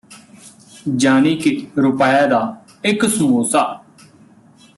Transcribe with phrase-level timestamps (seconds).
[0.95, 1.67] ਜਾਨੀ ਕਿ
[1.77, 2.41] ਰੁਪੈ ਦਾ
[2.85, 3.63] ਇਕ ਸਮੋਸਾ